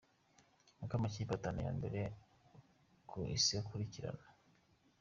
Uko 0.83 0.93
amakipe 0.95 1.31
atanu 1.35 1.59
ya 1.65 1.71
mbere 1.79 2.01
ku 3.09 3.17
isi 3.35 3.53
akurikirana. 3.61 4.25